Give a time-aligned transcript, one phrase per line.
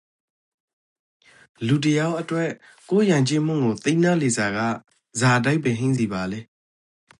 [1.65, 2.51] လူတယောက်အတွက်
[2.89, 4.59] ကိုယ့်ယိုင်ကျေးမှုကိုသိနားလည်စာက
[5.19, 6.39] ဇာအဓိပ္ပါယ်ဟိမ့်ဇီဘာလေး